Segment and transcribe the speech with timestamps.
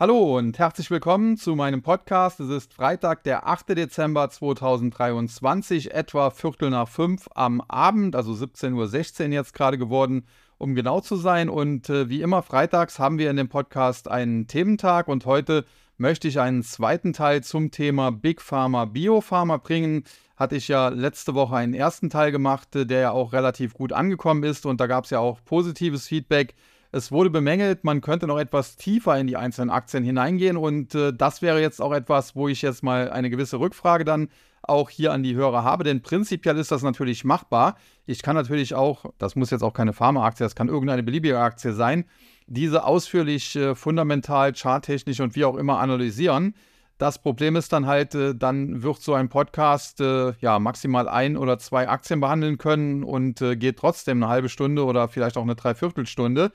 [0.00, 2.38] Hallo und herzlich willkommen zu meinem Podcast.
[2.38, 3.70] Es ist Freitag, der 8.
[3.70, 10.24] Dezember 2023, etwa Viertel nach fünf am Abend, also 17.16 Uhr jetzt gerade geworden,
[10.56, 11.48] um genau zu sein.
[11.48, 15.64] Und äh, wie immer freitags haben wir in dem Podcast einen Thementag und heute
[15.96, 20.04] möchte ich einen zweiten Teil zum Thema Big Pharma, Biopharma bringen.
[20.36, 23.92] Hatte ich ja letzte Woche einen ersten Teil gemacht, äh, der ja auch relativ gut
[23.92, 26.54] angekommen ist und da gab es ja auch positives Feedback.
[26.90, 31.12] Es wurde bemängelt, man könnte noch etwas tiefer in die einzelnen Aktien hineingehen und äh,
[31.12, 34.28] das wäre jetzt auch etwas, wo ich jetzt mal eine gewisse Rückfrage dann
[34.62, 37.76] auch hier an die Hörer habe, denn prinzipiell ist das natürlich machbar.
[38.06, 41.74] Ich kann natürlich auch, das muss jetzt auch keine Pharmaaktie, das kann irgendeine beliebige Aktie
[41.74, 42.06] sein,
[42.46, 46.54] diese ausführlich äh, fundamental, charttechnisch und wie auch immer analysieren.
[46.96, 51.36] Das Problem ist dann halt, äh, dann wird so ein Podcast äh, ja maximal ein
[51.36, 55.42] oder zwei Aktien behandeln können und äh, geht trotzdem eine halbe Stunde oder vielleicht auch
[55.42, 56.50] eine Dreiviertelstunde.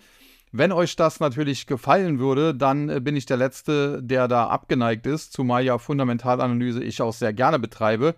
[0.55, 5.07] Wenn euch das natürlich gefallen würde, dann äh, bin ich der Letzte, der da abgeneigt
[5.07, 8.13] ist, zumal ja Fundamentalanalyse ich auch sehr gerne betreibe.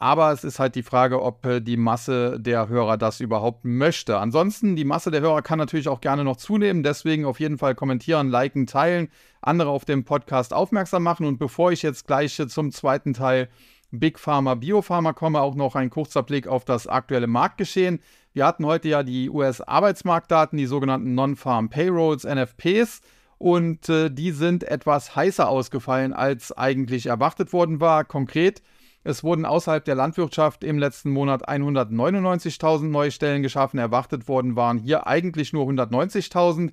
[0.00, 4.18] Aber es ist halt die Frage, ob äh, die Masse der Hörer das überhaupt möchte.
[4.18, 6.82] Ansonsten, die Masse der Hörer kann natürlich auch gerne noch zunehmen.
[6.82, 9.08] Deswegen auf jeden Fall kommentieren, liken, teilen,
[9.40, 11.24] andere auf dem Podcast aufmerksam machen.
[11.24, 13.48] Und bevor ich jetzt gleich äh, zum zweiten Teil
[13.92, 18.00] Big Pharma, Biopharma komme, auch noch ein kurzer Blick auf das aktuelle Marktgeschehen.
[18.36, 23.00] Wir hatten heute ja die US-Arbeitsmarktdaten, die sogenannten Non-Farm Payrolls, NFPs.
[23.38, 28.04] Und äh, die sind etwas heißer ausgefallen, als eigentlich erwartet worden war.
[28.04, 28.60] Konkret,
[29.04, 33.78] es wurden außerhalb der Landwirtschaft im letzten Monat 199.000 neue Stellen geschaffen.
[33.78, 36.72] Erwartet worden waren hier eigentlich nur 190.000.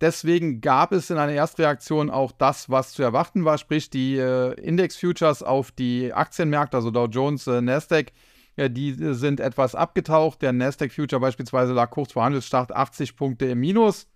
[0.00, 4.54] Deswegen gab es in einer Erstreaktion auch das, was zu erwarten war, sprich die äh,
[4.54, 8.12] Index-Futures auf die Aktienmärkte, also Dow Jones, äh, Nasdaq,
[8.56, 10.42] ja, die äh, sind etwas abgetaucht.
[10.42, 14.08] Der Nasdaq Future beispielsweise lag kurz vor Handelsstart 80 Punkte im Minus.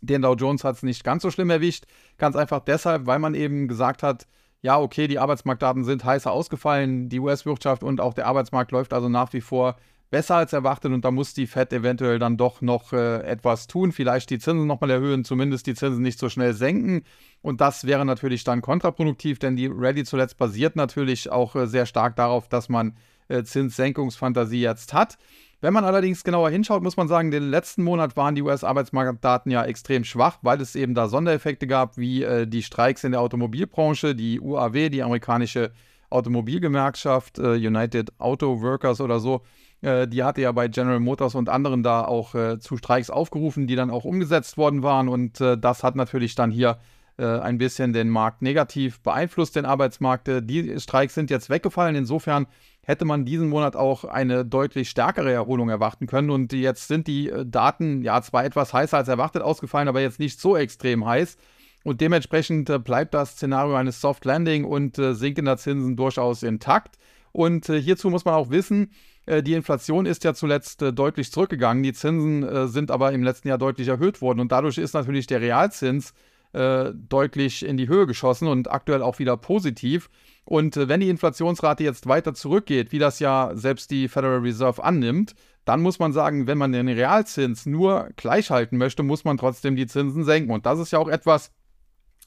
[0.00, 1.84] Den Dow Jones hat es nicht ganz so schlimm erwischt.
[2.18, 4.26] Ganz einfach deshalb, weil man eben gesagt hat,
[4.62, 7.08] ja, okay, die Arbeitsmarktdaten sind heißer ausgefallen.
[7.08, 9.76] Die US-Wirtschaft und auch der Arbeitsmarkt läuft also nach wie vor
[10.10, 13.92] besser als erwartet und da muss die Fed eventuell dann doch noch äh, etwas tun.
[13.92, 17.04] Vielleicht die Zinsen nochmal erhöhen, zumindest die Zinsen nicht so schnell senken.
[17.42, 21.86] Und das wäre natürlich dann kontraproduktiv, denn die Rallye zuletzt basiert natürlich auch äh, sehr
[21.86, 22.96] stark darauf, dass man
[23.44, 25.18] Zinssenkungsfantasie jetzt hat.
[25.62, 29.62] Wenn man allerdings genauer hinschaut, muss man sagen, den letzten Monat waren die US-Arbeitsmarktdaten ja
[29.64, 34.14] extrem schwach, weil es eben da Sondereffekte gab, wie äh, die Streiks in der Automobilbranche,
[34.14, 35.72] die UAW, die amerikanische
[36.08, 39.42] Automobilgewerkschaft, äh, United Auto Workers oder so,
[39.82, 43.66] äh, die hatte ja bei General Motors und anderen da auch äh, zu Streiks aufgerufen,
[43.66, 45.08] die dann auch umgesetzt worden waren.
[45.08, 46.78] Und äh, das hat natürlich dann hier
[47.18, 50.28] äh, ein bisschen den Markt negativ beeinflusst, den Arbeitsmarkt.
[50.28, 51.96] Äh, die Streiks sind jetzt weggefallen.
[51.96, 52.46] Insofern
[52.82, 56.30] hätte man diesen Monat auch eine deutlich stärkere Erholung erwarten können.
[56.30, 60.18] Und jetzt sind die äh, Daten ja zwar etwas heißer als erwartet ausgefallen, aber jetzt
[60.18, 61.36] nicht so extrem heiß.
[61.84, 66.98] Und dementsprechend bleibt das Szenario eines Soft Landing und sinkender Zinsen durchaus intakt.
[67.32, 68.90] Und hierzu muss man auch wissen,
[69.26, 71.82] die Inflation ist ja zuletzt deutlich zurückgegangen.
[71.82, 74.40] Die Zinsen sind aber im letzten Jahr deutlich erhöht worden.
[74.40, 76.12] Und dadurch ist natürlich der Realzins
[76.52, 80.10] äh, deutlich in die Höhe geschossen und aktuell auch wieder positiv.
[80.44, 84.82] Und äh, wenn die Inflationsrate jetzt weiter zurückgeht, wie das ja selbst die Federal Reserve
[84.82, 85.34] annimmt,
[85.64, 89.76] dann muss man sagen, wenn man den Realzins nur gleich halten möchte, muss man trotzdem
[89.76, 90.50] die Zinsen senken.
[90.50, 91.52] Und das ist ja auch etwas,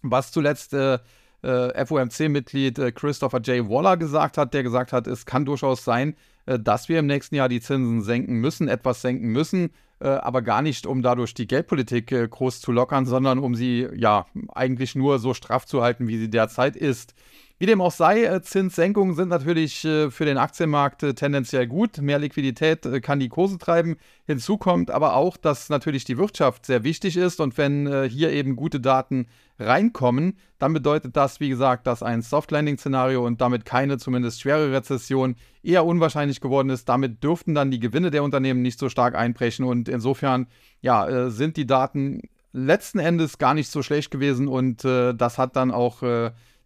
[0.02, 1.00] was zuletzt äh,
[1.42, 3.68] äh FOMC-Mitglied äh, Christopher J.
[3.68, 7.48] Waller gesagt hat, der gesagt hat, es kann durchaus sein, dass wir im nächsten Jahr
[7.48, 9.72] die Zinsen senken müssen, etwas senken müssen,
[10.08, 14.26] aber gar nicht, um dadurch die Geldpolitik äh, groß zu lockern, sondern um sie ja
[14.50, 17.16] eigentlich nur so straff zu halten, wie sie derzeit ist.
[17.64, 22.02] Wie dem auch sei, äh, Zinssenkungen sind natürlich äh, für den Aktienmarkt äh, tendenziell gut.
[22.02, 23.96] Mehr Liquidität kann die Kurse treiben.
[24.28, 28.58] Hinzu kommt aber auch, dass natürlich die Wirtschaft sehr wichtig ist und wenn hier eben
[28.58, 29.28] gute Daten
[29.60, 35.36] reinkommen, dann bedeutet das, wie gesagt, dass ein Soft-Landing-Szenario und damit keine zumindest schwere Rezession
[35.64, 36.90] eher unwahrscheinlich geworden ist.
[36.90, 40.48] Damit dürften dann die Gewinne der Unternehmen nicht so stark einbrechen und insofern
[40.82, 45.72] ja, sind die Daten letzten Endes gar nicht so schlecht gewesen und das hat dann
[45.72, 46.04] auch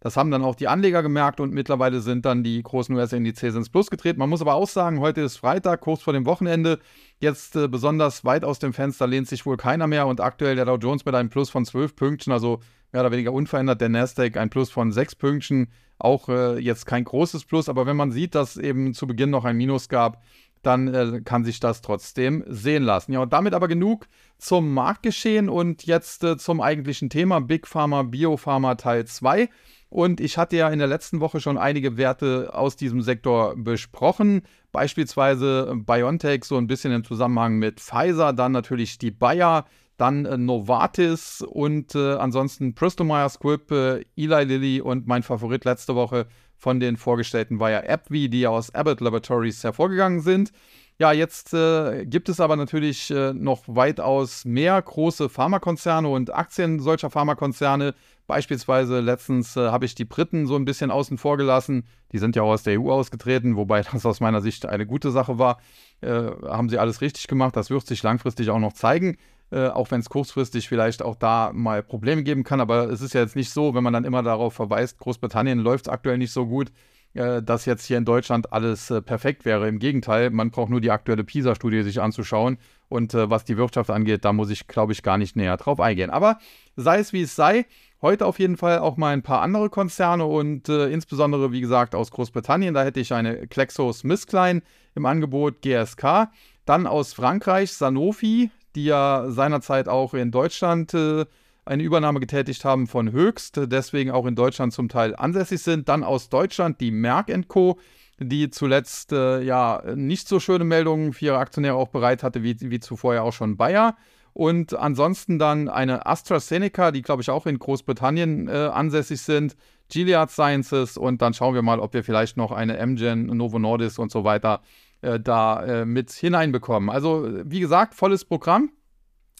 [0.00, 3.68] das haben dann auch die Anleger gemerkt und mittlerweile sind dann die großen US-Indizes ins
[3.68, 4.20] Plus getreten.
[4.20, 6.78] Man muss aber auch sagen, heute ist Freitag, kurz vor dem Wochenende.
[7.18, 10.66] Jetzt äh, besonders weit aus dem Fenster lehnt sich wohl keiner mehr und aktuell der
[10.66, 12.60] Dow Jones mit einem Plus von 12 Pünktchen, also
[12.92, 13.80] mehr oder weniger unverändert.
[13.80, 15.68] Der Nasdaq ein Plus von 6 Pünktchen,
[15.98, 19.44] auch äh, jetzt kein großes Plus, aber wenn man sieht, dass eben zu Beginn noch
[19.44, 20.22] ein Minus gab,
[20.62, 23.12] dann äh, kann sich das trotzdem sehen lassen.
[23.12, 24.06] Ja, und damit aber genug
[24.38, 29.48] zum Marktgeschehen und jetzt äh, zum eigentlichen Thema Big Pharma, Biopharma Teil 2.
[29.90, 34.42] Und ich hatte ja in der letzten Woche schon einige Werte aus diesem Sektor besprochen,
[34.70, 39.64] beispielsweise BioNTech so ein bisschen im Zusammenhang mit Pfizer, dann natürlich die Bayer,
[39.96, 45.64] dann äh, Novartis und äh, ansonsten Bristol Myers Squibb, äh, Eli Lilly und mein Favorit
[45.64, 46.26] letzte Woche
[46.58, 50.52] von den vorgestellten ja AbbVie, die aus Abbott Laboratories hervorgegangen sind.
[51.00, 56.80] Ja, jetzt äh, gibt es aber natürlich äh, noch weitaus mehr große Pharmakonzerne und Aktien
[56.80, 57.94] solcher Pharmakonzerne.
[58.26, 61.84] Beispielsweise letztens äh, habe ich die Briten so ein bisschen außen vor gelassen.
[62.10, 65.12] Die sind ja auch aus der EU ausgetreten, wobei das aus meiner Sicht eine gute
[65.12, 65.60] Sache war.
[66.00, 67.54] Äh, haben sie alles richtig gemacht.
[67.54, 69.18] Das wird sich langfristig auch noch zeigen.
[69.50, 72.60] Äh, auch wenn es kurzfristig vielleicht auch da mal Probleme geben kann.
[72.60, 75.88] Aber es ist ja jetzt nicht so, wenn man dann immer darauf verweist, Großbritannien läuft
[75.88, 76.70] aktuell nicht so gut
[77.14, 79.68] äh, dass jetzt hier in Deutschland alles äh, perfekt wäre.
[79.68, 82.58] Im Gegenteil, man braucht nur die aktuelle PISA-Studie sich anzuschauen.
[82.88, 85.80] Und äh, was die Wirtschaft angeht, da muss ich, glaube ich, gar nicht näher drauf
[85.80, 86.10] eingehen.
[86.10, 86.38] Aber
[86.76, 87.66] sei es wie es sei,
[88.02, 91.94] heute auf jeden Fall auch mal ein paar andere Konzerne und äh, insbesondere, wie gesagt,
[91.94, 92.74] aus Großbritannien.
[92.74, 94.62] Da hätte ich eine Klein
[94.94, 96.28] im Angebot GSK.
[96.64, 101.26] Dann aus Frankreich Sanofi, die ja seinerzeit auch in Deutschland äh,
[101.64, 105.88] eine Übernahme getätigt haben von Höchst, deswegen auch in Deutschland zum Teil ansässig sind.
[105.88, 107.78] Dann aus Deutschland die Merck Co.,
[108.20, 112.56] die zuletzt äh, ja nicht so schöne Meldungen für ihre Aktionäre auch bereit hatte, wie,
[112.58, 113.96] wie zuvor ja auch schon Bayer.
[114.32, 119.56] Und ansonsten dann eine AstraZeneca, die glaube ich auch in Großbritannien äh, ansässig sind,
[119.90, 123.98] Gilead Sciences und dann schauen wir mal, ob wir vielleicht noch eine Amgen, Novo Nordisk
[123.98, 124.60] und so weiter
[125.02, 126.90] äh, da äh, mit hineinbekommen.
[126.90, 128.70] Also wie gesagt, volles Programm.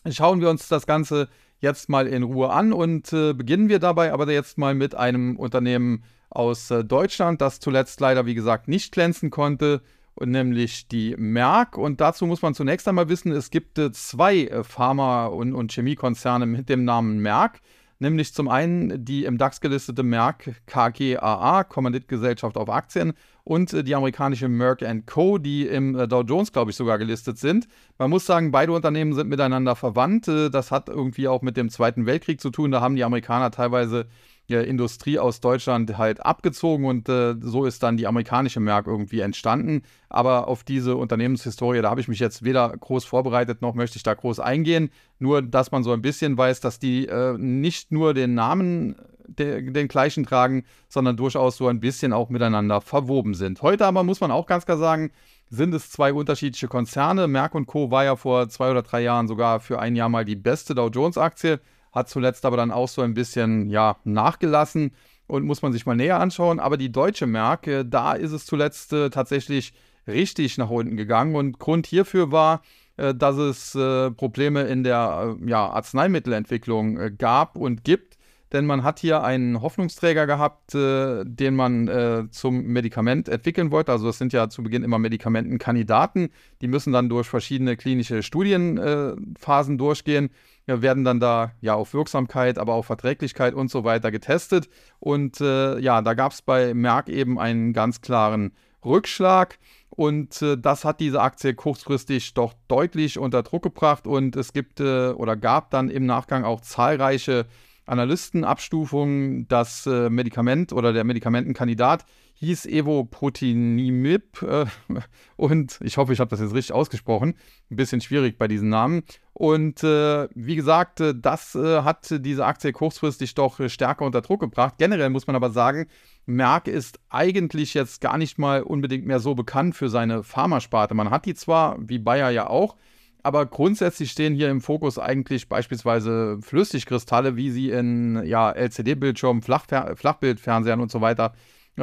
[0.09, 1.29] Schauen wir uns das Ganze
[1.61, 5.37] jetzt mal in Ruhe an und äh, beginnen wir dabei aber jetzt mal mit einem
[5.37, 9.83] Unternehmen aus äh, Deutschland, das zuletzt leider, wie gesagt, nicht glänzen konnte,
[10.21, 11.77] nämlich die Merck.
[11.77, 16.47] Und dazu muss man zunächst einmal wissen, es gibt äh, zwei Pharma- und, und Chemiekonzerne
[16.47, 17.61] mit dem Namen Merck
[17.99, 23.15] nämlich zum einen die im DAX gelistete Merck KGaA, Kommanditgesellschaft auf Aktien,
[23.45, 27.39] und äh, die amerikanische Merck Co., die im äh, Dow Jones, glaube ich, sogar gelistet
[27.39, 27.67] sind.
[27.97, 30.29] Man muss sagen, beide Unternehmen sind miteinander verwandt.
[30.29, 32.71] Äh, das hat irgendwie auch mit dem Zweiten Weltkrieg zu tun.
[32.71, 34.07] Da haben die Amerikaner teilweise
[34.51, 39.21] äh, Industrie aus Deutschland halt abgezogen und äh, so ist dann die amerikanische Merck irgendwie
[39.21, 39.83] entstanden.
[40.09, 44.03] Aber auf diese Unternehmenshistorie, da habe ich mich jetzt weder groß vorbereitet, noch möchte ich
[44.03, 44.91] da groß eingehen.
[45.19, 48.97] Nur, dass man so ein bisschen weiß, dass die äh, nicht nur den Namen
[49.29, 53.61] de den gleichen tragen, sondern durchaus so ein bisschen auch miteinander verwoben sind.
[53.63, 55.11] Heute aber muss man auch ganz klar sagen,
[55.51, 57.29] sind es zwei unterschiedliche Konzerne.
[57.29, 57.91] Merck Co.
[57.91, 60.89] war ja vor zwei oder drei Jahren sogar für ein Jahr mal die beste Dow
[60.89, 61.61] Jones Aktie
[61.99, 64.93] hat zuletzt aber dann auch so ein bisschen ja, nachgelassen
[65.27, 66.61] und muss man sich mal näher anschauen.
[66.61, 69.73] Aber die deutsche Merck, da ist es zuletzt äh, tatsächlich
[70.07, 72.63] richtig nach unten gegangen und Grund hierfür war,
[72.97, 78.18] äh, dass es äh, Probleme in der äh, ja, Arzneimittelentwicklung äh, gab und gibt.
[78.53, 83.93] Denn man hat hier einen Hoffnungsträger gehabt, äh, den man zum Medikament entwickeln wollte.
[83.93, 86.31] Also das sind ja zu Beginn immer Medikamentenkandidaten.
[86.61, 90.31] Die müssen dann durch verschiedene klinische Studienphasen durchgehen
[90.69, 94.69] werden dann da ja auf Wirksamkeit, aber auch Verträglichkeit und so weiter getestet.
[95.01, 98.53] Und äh, ja, da gab es bei Merck eben einen ganz klaren
[98.85, 99.59] Rückschlag.
[99.91, 104.07] Und äh, das hat diese Aktie kurzfristig doch deutlich unter Druck gebracht.
[104.07, 107.47] Und es gibt äh, oder gab dann im Nachgang auch zahlreiche
[107.89, 109.49] Analystenabstufungen.
[109.49, 112.05] Das äh, Medikament oder der Medikamentenkandidat
[112.35, 114.67] hieß Evoprotinimib äh,
[115.37, 117.35] und ich hoffe, ich habe das jetzt richtig ausgesprochen.
[117.71, 119.03] Ein bisschen schwierig bei diesen Namen.
[119.33, 124.41] Und äh, wie gesagt, äh, das äh, hat diese Aktie kurzfristig doch stärker unter Druck
[124.41, 124.75] gebracht.
[124.79, 125.87] Generell muss man aber sagen,
[126.27, 130.95] Merck ist eigentlich jetzt gar nicht mal unbedingt mehr so bekannt für seine Pharmasparte.
[130.95, 132.77] Man hat die zwar, wie Bayer ja auch,
[133.23, 140.81] aber grundsätzlich stehen hier im Fokus eigentlich beispielsweise Flüssigkristalle, wie sie in ja, LCD-Bildschirmen, Flachbildfernsehern
[140.81, 141.35] und so weiter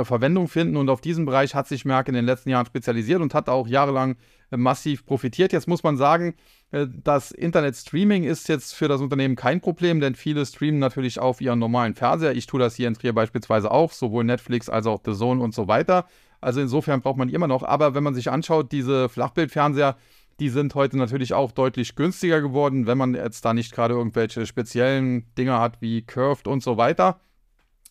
[0.04, 0.76] Verwendung finden.
[0.76, 3.68] Und auf diesen Bereich hat sich Merck in den letzten Jahren spezialisiert und hat auch
[3.68, 4.18] jahrelang
[4.52, 5.54] äh, massiv profitiert.
[5.54, 6.36] Jetzt muss man sagen,
[6.72, 11.40] äh, das Internet-Streaming ist jetzt für das Unternehmen kein Problem, denn viele streamen natürlich auf
[11.40, 12.34] ihren normalen Fernseher.
[12.34, 15.54] Ich tue das hier in Trier beispielsweise auch, sowohl Netflix als auch The Zone und
[15.54, 16.06] so weiter.
[16.42, 17.64] Also insofern braucht man die immer noch.
[17.64, 19.96] Aber wenn man sich anschaut, diese Flachbildfernseher,
[20.40, 24.46] die sind heute natürlich auch deutlich günstiger geworden, wenn man jetzt da nicht gerade irgendwelche
[24.46, 27.22] speziellen Dinge hat wie Curved und so weiter.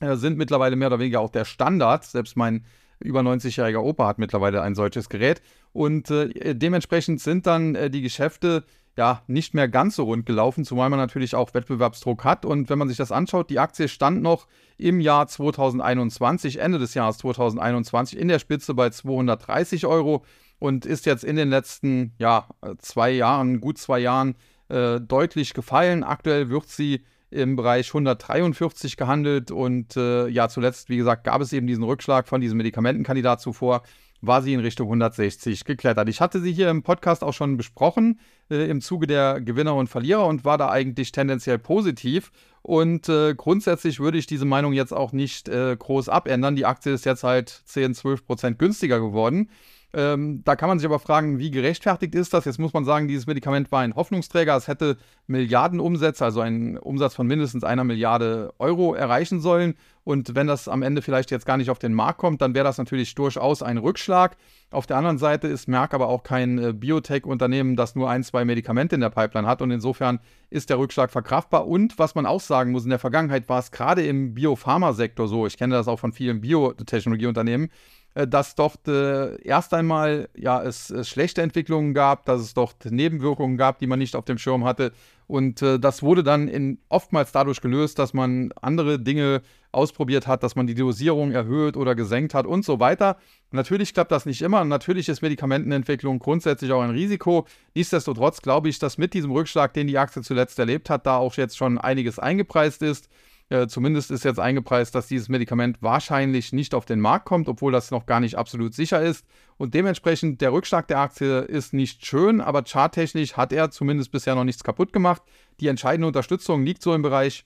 [0.01, 2.05] Äh, sind mittlerweile mehr oder weniger auch der Standard.
[2.05, 2.65] Selbst mein
[3.01, 5.43] über 90-jähriger Opa hat mittlerweile ein solches Gerät.
[5.73, 8.65] Und äh, dementsprechend sind dann äh, die Geschäfte
[8.97, 12.45] ja nicht mehr ganz so rund gelaufen, zumal man natürlich auch Wettbewerbsdruck hat.
[12.45, 14.47] Und wenn man sich das anschaut, die Aktie stand noch
[14.79, 20.25] im Jahr 2021, Ende des Jahres 2021, in der Spitze bei 230 Euro
[20.59, 24.37] und ist jetzt in den letzten ja, zwei Jahren, gut zwei Jahren,
[24.69, 26.03] äh, deutlich gefallen.
[26.05, 31.53] Aktuell wird sie im Bereich 143 gehandelt und äh, ja, zuletzt, wie gesagt, gab es
[31.53, 33.83] eben diesen Rückschlag von diesem Medikamentenkandidat zuvor
[34.27, 36.09] war sie in Richtung 160 geklettert.
[36.09, 38.21] Ich hatte sie hier im Podcast auch schon besprochen
[38.51, 42.33] äh, im Zuge der Gewinner und Verlierer und war da eigentlich tendenziell positiv.
[42.63, 46.57] Und äh, grundsätzlich würde ich diese Meinung jetzt auch nicht äh, groß abändern.
[46.57, 49.51] Die Aktie ist jetzt halt 10, 12 Prozent günstiger geworden.
[49.97, 52.47] Ähm, da kann man sich aber fragen, wie gerechtfertigt ist das?
[52.47, 54.57] Jetzt muss man sagen, dieses Medikament war ein Hoffnungsträger.
[54.57, 54.97] Es hätte
[55.29, 59.75] Milliardenumsätze, also einen Umsatz von mindestens einer Milliarde Euro erreichen sollen.
[60.03, 62.65] Und wenn das am Ende vielleicht jetzt gar nicht auf den Markt kommt, dann wäre
[62.65, 64.37] das natürlich durchaus ein Rückschlag.
[64.73, 68.45] Auf der anderen Seite ist Merck aber auch kein äh, Biotech-Unternehmen, das nur ein, zwei
[68.45, 69.63] Medikamente in der Pipeline hat.
[69.63, 70.19] Und insofern
[70.51, 71.69] ist der Rückschlag verkraftbar.
[71.69, 75.47] Und was man auch sagen muss, in der Vergangenheit war es gerade im Biopharmasektor so,
[75.47, 77.71] ich kenne das auch von vielen Biotechnologieunternehmen,
[78.15, 83.57] dass dort äh, erst einmal ja, es, es, schlechte Entwicklungen gab, dass es dort Nebenwirkungen
[83.57, 84.93] gab, die man nicht auf dem Schirm hatte.
[85.27, 89.43] Und äh, das wurde dann in, oftmals dadurch gelöst, dass man andere Dinge
[89.73, 93.17] ausprobiert hat, dass man die Dosierung erhöht oder gesenkt hat und so weiter.
[93.51, 94.65] Natürlich klappt das nicht immer.
[94.65, 97.47] Natürlich ist Medikamentenentwicklung grundsätzlich auch ein Risiko.
[97.75, 101.35] Nichtsdestotrotz glaube ich, dass mit diesem Rückschlag, den die Aktie zuletzt erlebt hat, da auch
[101.35, 103.09] jetzt schon einiges eingepreist ist.
[103.51, 107.73] Äh, zumindest ist jetzt eingepreist, dass dieses Medikament wahrscheinlich nicht auf den Markt kommt, obwohl
[107.73, 109.27] das noch gar nicht absolut sicher ist.
[109.59, 114.35] Und dementsprechend der Rückschlag der Aktie ist nicht schön, aber charttechnisch hat er zumindest bisher
[114.35, 115.23] noch nichts kaputt gemacht.
[115.61, 117.45] Die entscheidende Unterstützung liegt so im Bereich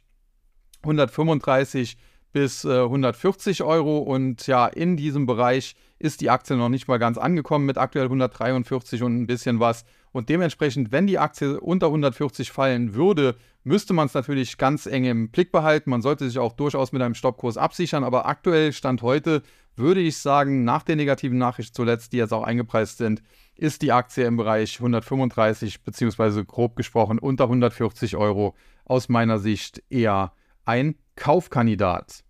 [0.82, 1.96] 135
[2.32, 6.98] bis äh, 140 Euro und ja, in diesem Bereich ist die Aktie noch nicht mal
[6.98, 9.84] ganz angekommen mit aktuell 143 und ein bisschen was.
[10.12, 15.04] Und dementsprechend, wenn die Aktie unter 140 fallen würde, müsste man es natürlich ganz eng
[15.04, 15.90] im Blick behalten.
[15.90, 19.42] Man sollte sich auch durchaus mit einem Stoppkurs absichern, aber aktuell, Stand heute,
[19.76, 23.22] würde ich sagen, nach den negativen Nachrichten zuletzt, die jetzt auch eingepreist sind,
[23.54, 29.82] ist die Aktie im Bereich 135 beziehungsweise grob gesprochen unter 140 Euro aus meiner Sicht
[29.90, 30.32] eher
[30.64, 32.24] ein Kaufkandidat.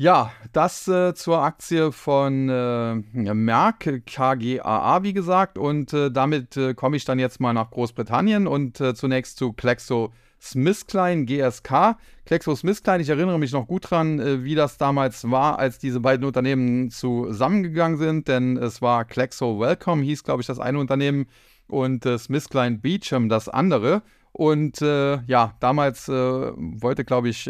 [0.00, 2.94] Ja, das äh, zur Aktie von äh,
[3.34, 5.58] Merck KGAA, wie gesagt.
[5.58, 9.52] Und äh, damit äh, komme ich dann jetzt mal nach Großbritannien und äh, zunächst zu
[9.52, 11.96] Klexo SmithKline GSK.
[12.26, 15.98] Klexo SmithKline, ich erinnere mich noch gut dran, äh, wie das damals war, als diese
[15.98, 21.26] beiden Unternehmen zusammengegangen sind, denn es war Klexo Welcome, hieß, glaube ich, das eine Unternehmen,
[21.66, 24.02] und äh, SmithKline Beecham das andere.
[24.32, 27.48] Und äh, ja, damals äh, wollte, glaube ich,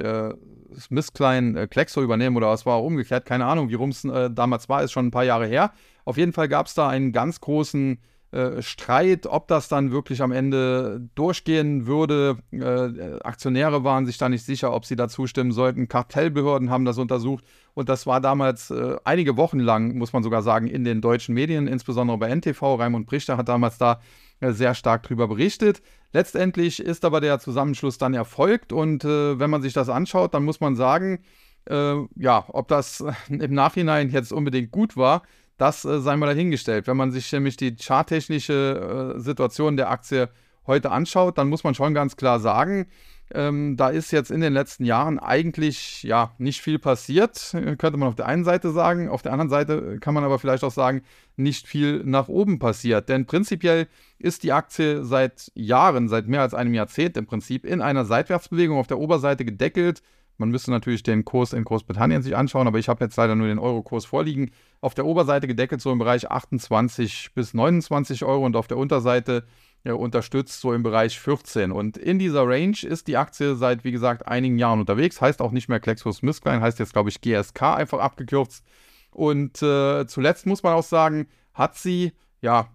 [0.78, 3.24] Smith Klein äh, Klexo übernehmen oder es war auch umgekehrt.
[3.26, 5.72] Keine Ahnung, wie rum es äh, damals war, ist schon ein paar Jahre her.
[6.04, 7.98] Auf jeden Fall gab es da einen ganz großen
[8.30, 12.38] äh, Streit, ob das dann wirklich am Ende durchgehen würde.
[12.50, 15.88] Äh, Aktionäre waren sich da nicht sicher, ob sie da zustimmen sollten.
[15.88, 20.42] Kartellbehörden haben das untersucht und das war damals äh, einige Wochen lang, muss man sogar
[20.42, 22.74] sagen, in den deutschen Medien, insbesondere bei NTV.
[22.74, 24.00] Raimund Brichter hat damals da
[24.40, 25.80] äh, sehr stark drüber berichtet.
[26.12, 30.44] Letztendlich ist aber der Zusammenschluss dann erfolgt und äh, wenn man sich das anschaut, dann
[30.44, 31.22] muss man sagen,
[31.68, 35.22] äh, ja, ob das im Nachhinein jetzt unbedingt gut war,
[35.58, 36.86] das äh, sei mal dahingestellt.
[36.86, 40.30] Wenn man sich nämlich die charttechnische äh, Situation der Aktie
[40.66, 42.86] heute anschaut, dann muss man schon ganz klar sagen,
[43.34, 48.08] ähm, da ist jetzt in den letzten Jahren eigentlich ja nicht viel passiert, könnte man
[48.08, 49.08] auf der einen Seite sagen.
[49.08, 51.02] Auf der anderen Seite kann man aber vielleicht auch sagen,
[51.36, 53.08] nicht viel nach oben passiert.
[53.08, 53.86] Denn prinzipiell
[54.18, 58.78] ist die Aktie seit Jahren, seit mehr als einem Jahrzehnt im Prinzip, in einer Seitwärtsbewegung
[58.78, 60.02] auf der Oberseite gedeckelt.
[60.38, 63.48] Man müsste natürlich den Kurs in Großbritannien sich anschauen, aber ich habe jetzt leider nur
[63.48, 64.52] den Euro-Kurs vorliegen.
[64.80, 69.44] Auf der Oberseite gedeckelt so im Bereich 28 bis 29 Euro und auf der Unterseite
[69.84, 71.72] unterstützt, so im Bereich 14.
[71.72, 75.20] Und in dieser Range ist die Aktie seit, wie gesagt, einigen Jahren unterwegs.
[75.20, 78.64] Heißt auch nicht mehr Klexus-Smithkline, heißt jetzt, glaube ich, GSK einfach abgekürzt.
[79.10, 82.68] Und äh, zuletzt muss man auch sagen, hat sie ja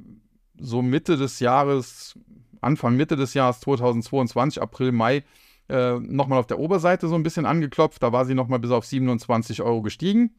[0.58, 2.18] so Mitte des Jahres,
[2.62, 5.24] Anfang Mitte des Jahres 2022, April, Mai,
[5.70, 8.02] äh, nochmal auf der Oberseite so ein bisschen angeklopft.
[8.04, 10.36] Da war sie nochmal bis auf 27 Euro gestiegen.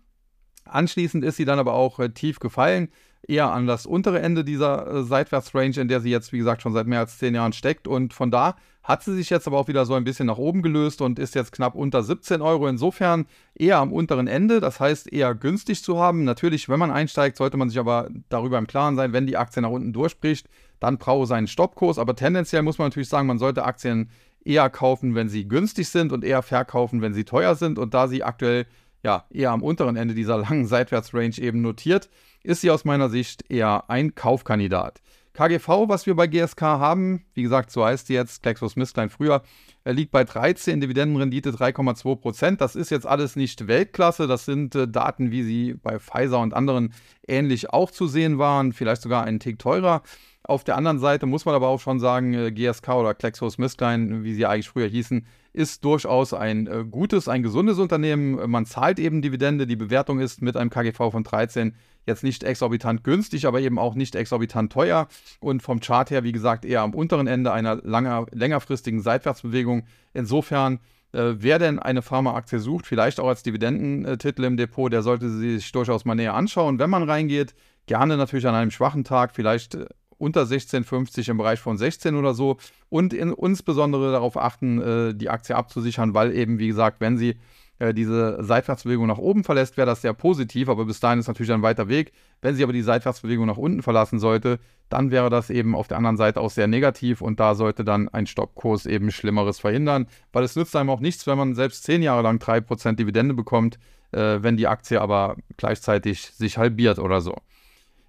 [0.64, 2.88] Anschließend ist sie dann aber auch äh, tief gefallen,
[3.28, 6.72] eher an das untere Ende dieser äh, Seitwärtsrange, in der sie jetzt, wie gesagt, schon
[6.72, 7.88] seit mehr als zehn Jahren steckt.
[7.88, 10.60] Und von da hat sie sich jetzt aber auch wieder so ein bisschen nach oben
[10.62, 12.68] gelöst und ist jetzt knapp unter 17 Euro.
[12.68, 16.24] Insofern eher am unteren Ende, das heißt eher günstig zu haben.
[16.24, 19.62] Natürlich, wenn man einsteigt, sollte man sich aber darüber im Klaren sein, wenn die Aktie
[19.62, 20.48] nach unten durchbricht,
[20.80, 21.98] dann brauche seinen Stoppkurs.
[21.98, 24.10] Aber tendenziell muss man natürlich sagen, man sollte Aktien
[24.44, 27.78] eher kaufen, wenn sie günstig sind und eher verkaufen, wenn sie teuer sind.
[27.78, 28.66] Und da sie aktuell
[29.02, 32.10] ja eher am unteren Ende dieser langen Seitwärtsrange eben notiert,
[32.44, 35.00] ist sie aus meiner Sicht eher ein Kaufkandidat.
[35.32, 39.42] KGV, was wir bei GSK haben, wie gesagt, so heißt die jetzt, GlaxoSmithKline früher,
[39.84, 42.60] liegt bei 13, Dividendenrendite 3,2 Prozent.
[42.60, 44.28] Das ist jetzt alles nicht Weltklasse.
[44.28, 46.94] Das sind äh, Daten, wie sie bei Pfizer und anderen
[47.26, 50.02] ähnlich auch zu sehen waren, vielleicht sogar einen Tick teurer.
[50.44, 54.34] Auf der anderen Seite muss man aber auch schon sagen, äh, GSK oder GlaxoSmithKline, wie
[54.34, 58.50] sie eigentlich früher hießen, ist durchaus ein äh, gutes, ein gesundes Unternehmen.
[58.50, 59.66] Man zahlt eben Dividende.
[59.66, 61.74] Die Bewertung ist mit einem KGV von 13
[62.06, 65.06] jetzt nicht exorbitant günstig, aber eben auch nicht exorbitant teuer.
[65.40, 69.84] Und vom Chart her, wie gesagt, eher am unteren Ende einer langer, längerfristigen Seitwärtsbewegung.
[70.12, 70.80] Insofern
[71.12, 75.58] äh, wer denn eine Pharmaaktie sucht, vielleicht auch als Dividendentitel im Depot, der sollte sie
[75.58, 76.80] sich durchaus mal näher anschauen.
[76.80, 77.54] Wenn man reingeht,
[77.86, 79.86] gerne natürlich an einem schwachen Tag, vielleicht äh,
[80.24, 82.56] unter 16,50 im Bereich von 16 oder so
[82.88, 87.36] und in, insbesondere darauf achten, äh, die Aktie abzusichern, weil eben, wie gesagt, wenn sie
[87.78, 91.52] äh, diese Seitwärtsbewegung nach oben verlässt, wäre das sehr positiv, aber bis dahin ist natürlich
[91.52, 92.12] ein weiter Weg.
[92.40, 95.96] Wenn sie aber die Seitwärtsbewegung nach unten verlassen sollte, dann wäre das eben auf der
[95.96, 100.44] anderen Seite auch sehr negativ und da sollte dann ein Stoppkurs eben Schlimmeres verhindern, weil
[100.44, 103.78] es nützt einem auch nichts, wenn man selbst zehn Jahre lang 3% Dividende bekommt,
[104.12, 107.34] äh, wenn die Aktie aber gleichzeitig sich halbiert oder so.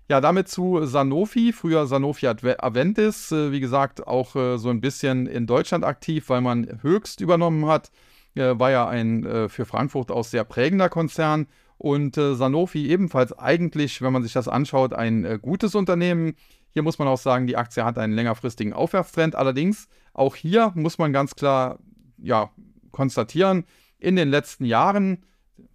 [0.08, 5.26] Ja, damit zu Sanofi, früher Sanofi Aventis, äh, wie gesagt, auch äh, so ein bisschen
[5.26, 7.90] in Deutschland aktiv, weil man höchst übernommen hat.
[8.36, 11.48] Äh, war ja ein für Frankfurt auch sehr prägender Konzern.
[11.78, 16.36] Und Sanofi ebenfalls eigentlich, wenn man sich das anschaut, ein gutes Unternehmen.
[16.70, 19.36] Hier muss man auch sagen, die Aktie hat einen längerfristigen Aufwärtstrend.
[19.36, 21.80] Allerdings, auch hier muss man ganz klar
[22.18, 22.50] ja,
[22.92, 23.66] konstatieren,
[24.00, 25.26] in den letzten Jahren,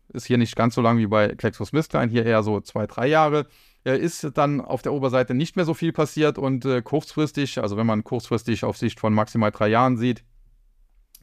[0.09, 3.47] ist hier nicht ganz so lang wie bei GlaxoSmithKline, hier eher so zwei, drei Jahre,
[3.85, 7.87] ist dann auf der Oberseite nicht mehr so viel passiert und äh, kurzfristig, also wenn
[7.87, 10.25] man kurzfristig auf Sicht von maximal drei Jahren sieht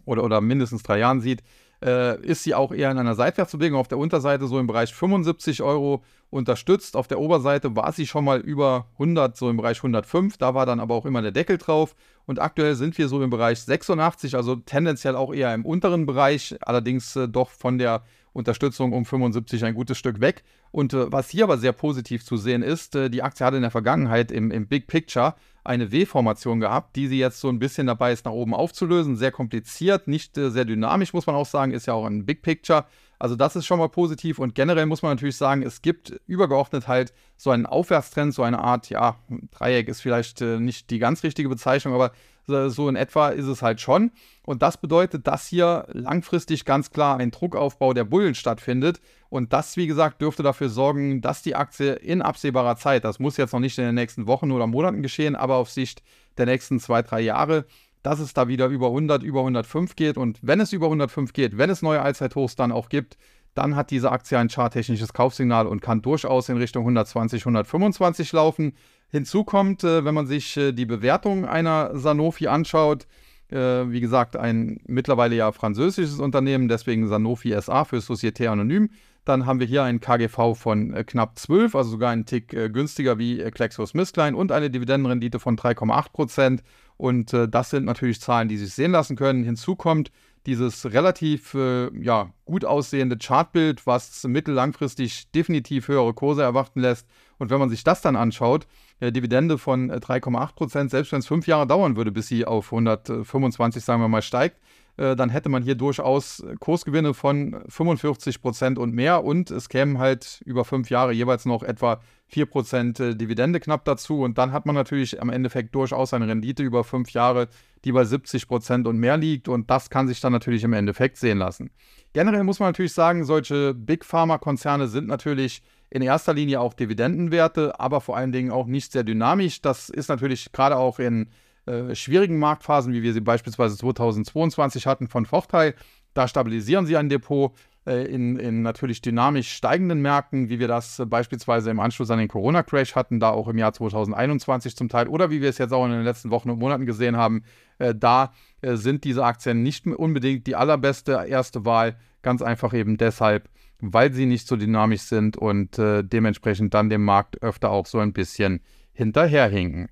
[0.05, 1.43] oder, oder mindestens drei Jahren sieht,
[1.83, 3.79] äh, ist sie auch eher in einer Seitwärtsbewegung.
[3.79, 6.95] Auf der Unterseite so im Bereich 75 Euro unterstützt.
[6.95, 10.37] Auf der Oberseite war sie schon mal über 100, so im Bereich 105.
[10.37, 11.95] Da war dann aber auch immer der Deckel drauf.
[12.25, 16.55] Und aktuell sind wir so im Bereich 86, also tendenziell auch eher im unteren Bereich,
[16.61, 18.03] allerdings äh, doch von der
[18.37, 20.43] Unterstützung um 75 ein gutes Stück weg.
[20.71, 23.63] Und äh, was hier aber sehr positiv zu sehen ist, äh, die Aktie hatte in
[23.63, 27.87] der Vergangenheit im, im Big Picture eine W-Formation gehabt, die sie jetzt so ein bisschen
[27.87, 29.17] dabei ist, nach oben aufzulösen.
[29.17, 32.43] Sehr kompliziert, nicht äh, sehr dynamisch, muss man auch sagen, ist ja auch ein Big
[32.43, 32.85] Picture.
[33.19, 36.87] Also das ist schon mal positiv und generell muss man natürlich sagen, es gibt übergeordnet
[36.87, 39.17] halt so einen Aufwärtstrend, so eine Art, ja,
[39.49, 42.11] Dreieck ist vielleicht äh, nicht die ganz richtige Bezeichnung, aber
[42.47, 44.11] so in etwa ist es halt schon.
[44.43, 48.99] Und das bedeutet, dass hier langfristig ganz klar ein Druckaufbau der Bullen stattfindet.
[49.29, 53.37] Und das, wie gesagt, dürfte dafür sorgen, dass die Aktie in absehbarer Zeit, das muss
[53.37, 56.01] jetzt noch nicht in den nächsten Wochen oder Monaten geschehen, aber auf Sicht
[56.37, 57.65] der nächsten zwei, drei Jahre,
[58.03, 60.17] dass es da wieder über 100, über 105 geht.
[60.17, 63.17] Und wenn es über 105 geht, wenn es neue Allzeithochs dann auch gibt,
[63.57, 68.73] dann hat diese Aktie ein charttechnisches Kaufsignal und kann durchaus in Richtung 120, 125 laufen.
[69.09, 73.07] Hinzu kommt, äh, wenn man sich äh, die Bewertung einer Sanofi anschaut,
[73.49, 78.89] äh, wie gesagt, ein mittlerweile ja französisches Unternehmen, deswegen Sanofi SA für Société Anonyme.
[79.23, 83.37] Dann haben wir hier ein KGV von knapp 12, also sogar einen Tick günstiger wie
[83.39, 86.63] GlaxoSmithKline und eine Dividendenrendite von 3,8 Prozent.
[86.95, 89.43] Und das sind natürlich Zahlen, die sich sehen lassen können.
[89.43, 90.11] Hinzu kommt
[90.47, 97.05] dieses relativ äh, ja, gut aussehende Chartbild, was mittel-langfristig definitiv höhere Kurse erwarten lässt.
[97.37, 98.65] Und wenn man sich das dann anschaut,
[99.01, 102.45] äh, Dividende von 3,8 äh, Prozent, selbst wenn es fünf Jahre dauern würde, bis sie
[102.45, 104.57] auf 125, sagen wir mal, steigt,
[104.95, 109.99] äh, dann hätte man hier durchaus Kursgewinne von 45 Prozent und mehr und es kämen
[109.99, 114.65] halt über fünf Jahre jeweils noch etwa 4 Prozent Dividende knapp dazu und dann hat
[114.65, 117.49] man natürlich am Endeffekt durchaus eine Rendite über fünf Jahre,
[117.85, 121.17] die bei 70 Prozent und mehr liegt und das kann sich dann natürlich im Endeffekt
[121.17, 121.69] sehen lassen.
[122.13, 127.79] Generell muss man natürlich sagen, solche Big Pharma-Konzerne sind natürlich in erster Linie auch Dividendenwerte,
[127.79, 129.61] aber vor allen Dingen auch nicht sehr dynamisch.
[129.61, 131.29] Das ist natürlich gerade auch in
[131.65, 135.75] äh, schwierigen Marktphasen, wie wir sie beispielsweise 2022 hatten, von Vorteil.
[136.13, 137.53] Da stabilisieren sie ein Depot
[137.91, 142.27] in, in, natürlich dynamisch steigenden Märkten, wie wir das äh, beispielsweise im Anschluss an den
[142.27, 145.85] Corona-Crash hatten, da auch im Jahr 2021 zum Teil, oder wie wir es jetzt auch
[145.85, 147.43] in den letzten Wochen und Monaten gesehen haben,
[147.77, 152.97] äh, da äh, sind diese Aktien nicht unbedingt die allerbeste erste Wahl, ganz einfach eben
[152.97, 157.85] deshalb, weil sie nicht so dynamisch sind und äh, dementsprechend dann dem Markt öfter auch
[157.85, 159.89] so ein bisschen hinterherhinken.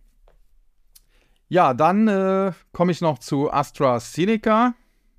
[1.47, 4.73] Ja, dann äh, komme ich noch zu AstraZeneca.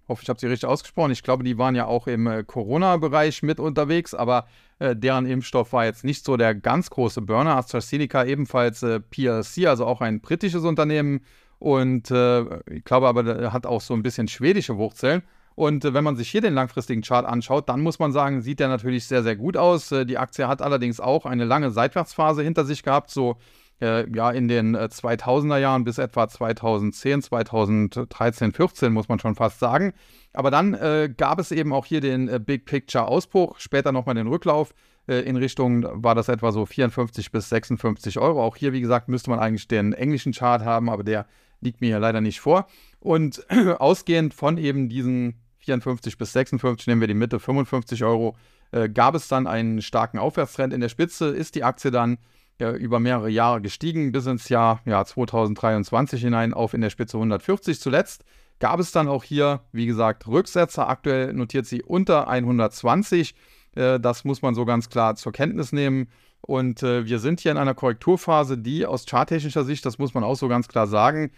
[0.08, 1.10] Hoffe, ich habe sie richtig ausgesprochen.
[1.10, 4.46] Ich glaube, die waren ja auch im äh, Corona-Bereich mit unterwegs, aber
[4.78, 7.56] äh, deren Impfstoff war jetzt nicht so der ganz große Burner.
[7.56, 11.20] AstraZeneca ebenfalls äh, PLC, also auch ein britisches Unternehmen.
[11.58, 15.22] Und äh, ich glaube aber, hat auch so ein bisschen schwedische Wurzeln.
[15.56, 18.60] Und äh, wenn man sich hier den langfristigen Chart anschaut, dann muss man sagen, sieht
[18.60, 19.88] der natürlich sehr, sehr gut aus.
[19.88, 23.38] Die Aktie hat allerdings auch eine lange Seitwärtsphase hinter sich gehabt, so
[23.80, 29.58] äh, ja in den 2000er Jahren bis etwa 2010, 2013, 14 muss man schon fast
[29.58, 29.92] sagen.
[30.32, 34.14] Aber dann äh, gab es eben auch hier den äh, Big Picture Ausbruch, später nochmal
[34.14, 34.74] den Rücklauf
[35.08, 38.42] Äh, in Richtung war das etwa so 54 bis 56 Euro.
[38.42, 41.26] Auch hier, wie gesagt, müsste man eigentlich den englischen Chart haben, aber der
[41.60, 42.66] liegt mir hier leider nicht vor.
[43.00, 43.44] Und
[43.78, 48.36] ausgehend von eben diesen 54 bis 56, nehmen wir die Mitte 55 Euro,
[48.72, 50.72] äh, gab es dann einen starken Aufwärtstrend.
[50.72, 52.18] In der Spitze ist die Aktie dann
[52.58, 57.80] über mehrere Jahre gestiegen, bis ins Jahr ja, 2023 hinein auf in der Spitze 140
[57.80, 58.24] zuletzt.
[58.58, 60.88] Gab es dann auch hier, wie gesagt, Rücksetzer.
[60.88, 63.34] Aktuell notiert sie unter 120.
[63.74, 66.08] Äh, das muss man so ganz klar zur Kenntnis nehmen.
[66.40, 70.24] Und äh, wir sind hier in einer Korrekturphase, die aus charttechnischer Sicht, das muss man
[70.24, 71.32] auch so ganz klar sagen,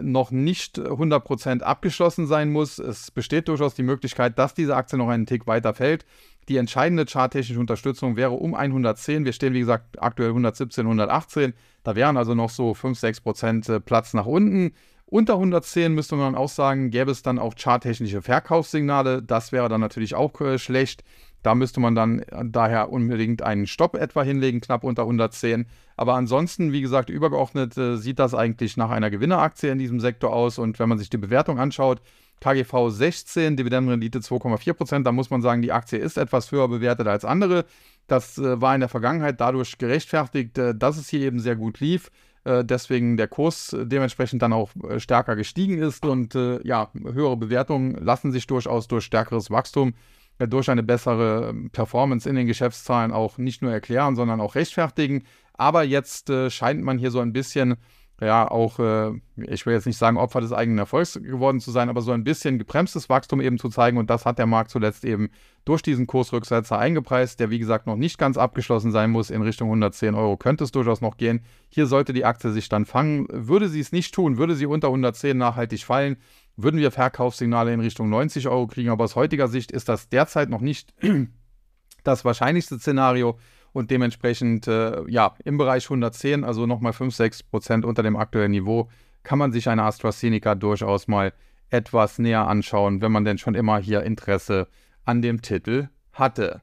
[0.00, 2.78] noch nicht 100% abgeschlossen sein muss.
[2.78, 6.06] Es besteht durchaus die Möglichkeit, dass diese Aktie noch einen Tick weiter fällt.
[6.48, 9.24] Die entscheidende charttechnische Unterstützung wäre um 110.
[9.24, 11.54] Wir stehen, wie gesagt, aktuell 117, 118.
[11.82, 14.72] Da wären also noch so 5, 6% äh, Platz nach unten.
[15.06, 19.22] Unter 110 müsste man auch sagen, gäbe es dann auch charttechnische Verkaufssignale.
[19.22, 21.04] Das wäre dann natürlich auch äh, schlecht.
[21.44, 25.66] Da müsste man dann äh, daher unbedingt einen Stopp etwa hinlegen, knapp unter 110.
[25.96, 30.32] Aber ansonsten, wie gesagt, übergeordnet äh, sieht das eigentlich nach einer Gewinneraktie in diesem Sektor
[30.32, 30.58] aus.
[30.58, 32.00] Und wenn man sich die Bewertung anschaut,
[32.40, 37.26] KGV 16, Dividendenrendite 2,4%, da muss man sagen, die Aktie ist etwas höher bewertet als
[37.26, 37.66] andere.
[38.06, 41.78] Das äh, war in der Vergangenheit dadurch gerechtfertigt, äh, dass es hier eben sehr gut
[41.78, 42.10] lief.
[42.44, 46.06] Äh, deswegen der Kurs dementsprechend dann auch äh, stärker gestiegen ist.
[46.06, 49.92] Und ja, höhere Bewertungen lassen sich durchaus durch stärkeres Wachstum
[50.38, 55.24] durch eine bessere ähm, Performance in den Geschäftszahlen auch nicht nur erklären, sondern auch rechtfertigen.
[55.52, 57.76] Aber jetzt äh, scheint man hier so ein bisschen,
[58.20, 61.88] ja, auch, äh, ich will jetzt nicht sagen, Opfer des eigenen Erfolgs geworden zu sein,
[61.88, 63.96] aber so ein bisschen gebremstes Wachstum eben zu zeigen.
[63.96, 65.30] Und das hat der Markt zuletzt eben
[65.64, 69.30] durch diesen Kursrücksetzer eingepreist, der wie gesagt noch nicht ganz abgeschlossen sein muss.
[69.30, 71.44] In Richtung 110 Euro könnte es durchaus noch gehen.
[71.68, 73.26] Hier sollte die Aktie sich dann fangen.
[73.30, 76.16] Würde sie es nicht tun, würde sie unter 110 nachhaltig fallen,
[76.56, 78.90] würden wir Verkaufssignale in Richtung 90 Euro kriegen.
[78.90, 80.94] Aber aus heutiger Sicht ist das derzeit noch nicht
[82.04, 83.38] das wahrscheinlichste Szenario
[83.72, 88.52] und dementsprechend äh, ja im Bereich 110, also nochmal 5, 6 Prozent unter dem aktuellen
[88.52, 88.88] Niveau,
[89.24, 91.32] kann man sich eine AstraZeneca durchaus mal
[91.70, 94.68] etwas näher anschauen, wenn man denn schon immer hier Interesse
[95.04, 96.62] an dem Titel hatte.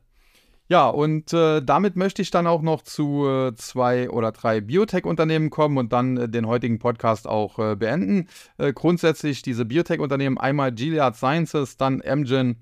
[0.72, 5.50] Ja, und äh, damit möchte ich dann auch noch zu äh, zwei oder drei Biotech-Unternehmen
[5.50, 8.30] kommen und dann äh, den heutigen Podcast auch äh, beenden.
[8.58, 12.56] Äh, grundsätzlich diese Biotech-Unternehmen, einmal Gilead Sciences, dann Amgen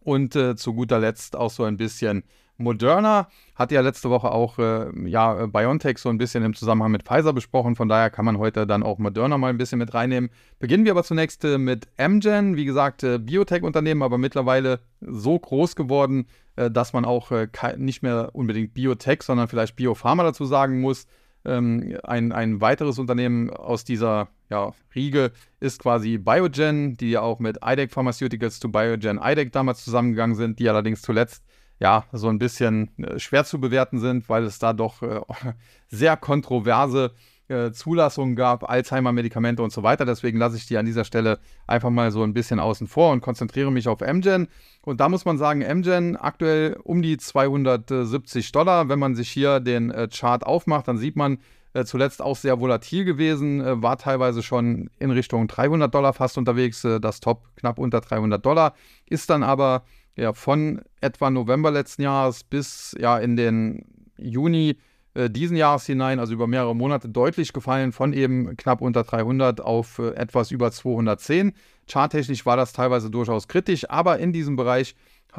[0.00, 2.24] und äh, zu guter Letzt auch so ein bisschen
[2.60, 7.02] Moderna hat ja letzte Woche auch äh, ja, BioNTech so ein bisschen im Zusammenhang mit
[7.02, 7.76] Pfizer besprochen.
[7.76, 10.30] Von daher kann man heute dann auch Moderna mal ein bisschen mit reinnehmen.
[10.58, 12.56] Beginnen wir aber zunächst äh, mit Amgen.
[12.56, 18.02] Wie gesagt, äh, Biotech-Unternehmen, aber mittlerweile so groß geworden, äh, dass man auch äh, nicht
[18.02, 21.06] mehr unbedingt Biotech, sondern vielleicht Biopharma dazu sagen muss.
[21.44, 27.38] Ähm, ein, ein weiteres Unternehmen aus dieser ja, Riege ist quasi Biogen, die ja auch
[27.38, 31.42] mit IDEC Pharmaceuticals zu Biogen IDEC damals zusammengegangen sind, die allerdings zuletzt
[31.80, 35.20] ja, so ein bisschen äh, schwer zu bewerten sind, weil es da doch äh,
[35.88, 37.12] sehr kontroverse
[37.48, 40.04] äh, Zulassungen gab, Alzheimer-Medikamente und so weiter.
[40.04, 43.22] Deswegen lasse ich die an dieser Stelle einfach mal so ein bisschen außen vor und
[43.22, 44.48] konzentriere mich auf Amgen.
[44.82, 48.90] Und da muss man sagen, Amgen aktuell um die 270 Dollar.
[48.90, 51.38] Wenn man sich hier den Chart aufmacht, dann sieht man,
[51.84, 57.20] zuletzt auch sehr volatil gewesen, war teilweise schon in Richtung 300 Dollar fast unterwegs, das
[57.20, 58.74] Top knapp unter 300 Dollar,
[59.06, 59.84] ist dann aber
[60.20, 63.84] ja, von etwa November letzten Jahres bis ja in den
[64.18, 64.76] Juni
[65.14, 69.60] äh, diesen Jahres hinein, also über mehrere Monate, deutlich gefallen von eben knapp unter 300
[69.60, 71.52] auf äh, etwas über 210.
[71.90, 74.94] Charttechnisch war das teilweise durchaus kritisch, aber in diesem Bereich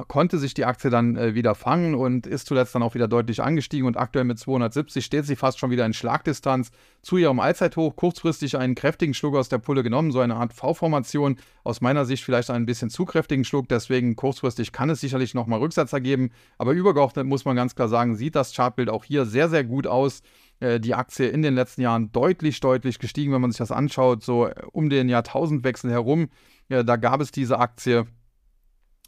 [0.07, 3.41] konnte sich die Aktie dann äh, wieder fangen und ist zuletzt dann auch wieder deutlich
[3.41, 7.95] angestiegen und aktuell mit 270 steht sie fast schon wieder in Schlagdistanz zu ihrem Allzeithoch.
[7.95, 11.37] Kurzfristig einen kräftigen Schluck aus der Pulle genommen, so eine Art V-Formation.
[11.63, 15.59] Aus meiner Sicht vielleicht ein bisschen zu kräftigen Schluck, deswegen kurzfristig kann es sicherlich nochmal
[15.59, 19.49] Rücksetzer geben, aber übergeordnet muss man ganz klar sagen, sieht das Chartbild auch hier sehr,
[19.49, 20.21] sehr gut aus
[20.59, 24.23] äh, die Aktie in den letzten Jahren deutlich, deutlich gestiegen, wenn man sich das anschaut,
[24.23, 26.29] so um den Jahrtausendwechsel herum.
[26.69, 28.07] Da gab es diese Aktie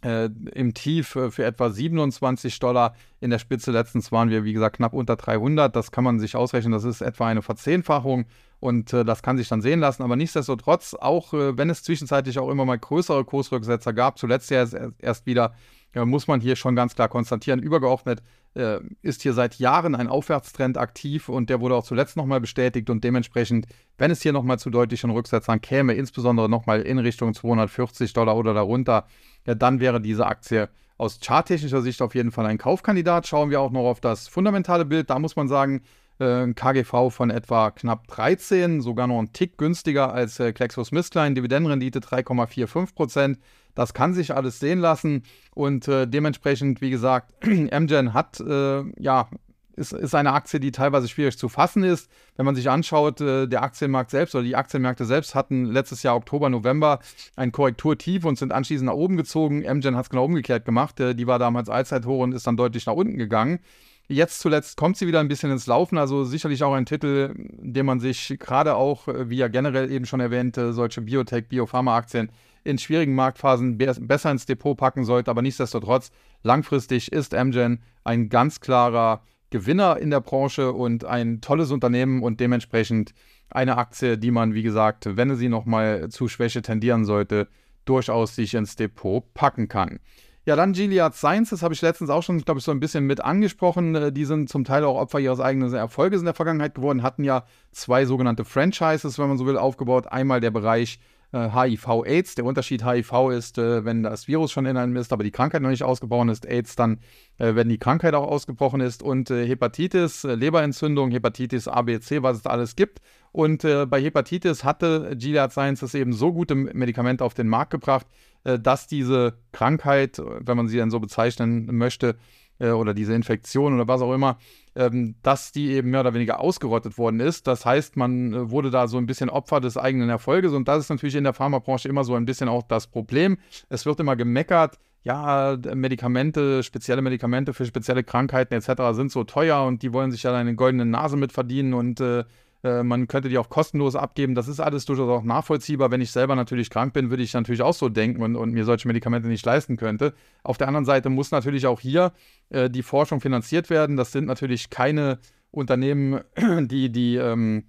[0.03, 2.95] äh, im Tief äh, für etwa 27 Dollar.
[3.19, 5.75] In der Spitze letztens waren wir, wie gesagt, knapp unter 300.
[5.75, 6.73] Das kann man sich ausrechnen.
[6.73, 8.25] Das ist etwa eine Verzehnfachung
[8.59, 10.03] und äh, das kann sich dann sehen lassen.
[10.03, 14.65] Aber nichtsdestotrotz, auch äh, wenn es zwischenzeitlich auch immer mal größere Kursrücksetzer gab, zuletzt ja
[14.99, 15.53] erst wieder,
[15.95, 18.23] muss man hier schon ganz klar konstatieren, übergeordnet
[18.55, 22.89] äh, ist hier seit Jahren ein Aufwärtstrend aktiv und der wurde auch zuletzt nochmal bestätigt
[22.89, 28.13] und dementsprechend, wenn es hier nochmal zu deutlichen Rücksetzern käme, insbesondere nochmal in Richtung 240
[28.13, 29.07] Dollar oder darunter,
[29.45, 33.27] ja, dann wäre diese Aktie aus charttechnischer Sicht auf jeden Fall ein Kaufkandidat.
[33.27, 35.09] Schauen wir auch noch auf das fundamentale Bild.
[35.09, 35.81] Da muss man sagen,
[36.19, 41.99] ein KGV von etwa knapp 13, sogar noch ein Tick günstiger als äh, GlaxoSmithKline, Dividendenrendite
[41.99, 43.39] 3,45 Prozent.
[43.75, 45.23] Das kann sich alles sehen lassen
[45.55, 49.27] und äh, dementsprechend, wie gesagt, MGen hat äh, ja
[49.75, 52.09] ist, ist eine Aktie, die teilweise schwierig zu fassen ist.
[52.35, 56.15] Wenn man sich anschaut, äh, der Aktienmarkt selbst oder die Aktienmärkte selbst hatten letztes Jahr
[56.15, 56.99] Oktober, November
[57.35, 59.61] ein Korrekturtief und sind anschließend nach oben gezogen.
[59.61, 60.99] MGen hat es genau umgekehrt gemacht.
[60.99, 63.59] Äh, die war damals Allzeithoch und ist dann deutlich nach unten gegangen.
[64.07, 67.85] Jetzt zuletzt kommt sie wieder ein bisschen ins Laufen, also sicherlich auch ein Titel, den
[67.85, 72.29] man sich gerade auch, äh, wie ja generell eben schon erwähnt, solche Biotech, Biopharma-Aktien
[72.63, 75.31] in schwierigen Marktphasen be besser ins Depot packen sollte.
[75.31, 76.11] Aber nichtsdestotrotz,
[76.43, 82.39] langfristig ist Amgen ein ganz klarer Gewinner in der Branche und ein tolles Unternehmen und
[82.39, 83.13] dementsprechend
[83.49, 87.47] eine Aktie, die man, wie gesagt, wenn sie nochmal zu Schwäche tendieren sollte,
[87.85, 89.99] durchaus sich ins Depot packen kann.
[90.45, 93.21] Ja, dann Gilead Sciences habe ich letztens auch schon, glaube ich, so ein bisschen mit
[93.21, 93.95] angesprochen.
[93.95, 97.23] Äh, die sind zum Teil auch Opfer ihres eigenen Erfolges in der Vergangenheit geworden, hatten
[97.23, 100.07] ja zwei sogenannte Franchises, wenn man so will, aufgebaut.
[100.07, 100.99] Einmal der Bereich
[101.33, 102.31] HIV-Aids.
[102.33, 105.31] Äh, der Unterschied HIV ist, äh, wenn das Virus schon in einem ist, aber die
[105.31, 106.45] Krankheit noch nicht ausgebrochen ist.
[106.45, 106.99] AIDS dann,
[107.39, 109.01] äh, wenn die Krankheit auch ausgebrochen ist.
[109.01, 112.99] Und Hepatitis, Leberentzündung, Hepatitis A, B, C, was es alles gibt.
[113.31, 118.05] Und bei Hepatitis hatte Gilead Sciences eben so gute Medikamente auf den Markt gebracht,
[118.43, 122.15] dass diese Krankheit, wenn man sie dann so bezeichnen möchte,
[122.59, 124.37] oder diese Infektion oder was auch immer,
[124.75, 127.47] ähm, dass die eben mehr oder weniger ausgerottet worden ist.
[127.47, 130.79] Das heißt, man äh, wurde da so ein bisschen Opfer des eigenen Erfolges und das
[130.79, 133.37] ist natürlich in der Pharmabranche immer so ein bisschen auch das Problem.
[133.69, 138.95] Es wird immer gemeckert, ja, Medikamente, spezielle Medikamente für spezielle Krankheiten etc.
[138.95, 142.23] sind so teuer und die wollen sich ja eine goldene Nase mit verdienen und äh,
[142.63, 144.35] äh, man könnte die auch kostenlos abgeben.
[144.35, 145.91] Das ist alles durchaus auch nachvollziehbar.
[145.91, 148.65] Wenn ich selber natürlich krank bin, würde ich natürlich auch so denken und, und mir
[148.65, 150.13] solche Medikamente nicht leisten könnte.
[150.43, 152.13] Auf der anderen Seite muss natürlich auch hier
[152.49, 153.97] äh, die Forschung finanziert werden.
[153.97, 155.19] Das sind natürlich keine
[155.51, 156.21] Unternehmen,
[156.61, 157.65] die, die ähm,